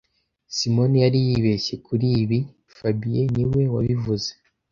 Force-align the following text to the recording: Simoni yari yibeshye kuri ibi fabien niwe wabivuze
Simoni 0.55 0.97
yari 1.03 1.19
yibeshye 1.27 1.75
kuri 1.85 2.07
ibi 2.21 2.39
fabien 2.77 3.27
niwe 3.35 3.61
wabivuze 3.73 4.29